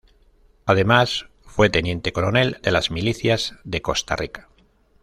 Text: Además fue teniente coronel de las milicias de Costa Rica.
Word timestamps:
Además 0.65 1.27
fue 1.43 1.69
teniente 1.69 2.11
coronel 2.11 2.57
de 2.63 2.71
las 2.71 2.89
milicias 2.89 3.59
de 3.63 3.83
Costa 3.83 4.15
Rica. 4.15 4.49